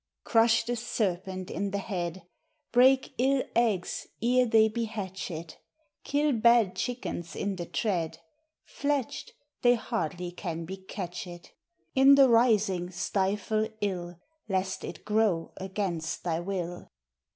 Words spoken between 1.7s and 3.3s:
head, Breake